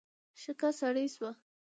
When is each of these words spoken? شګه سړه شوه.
شګه 0.41 0.69
سړه 0.79 1.05
شوه. 1.13 1.31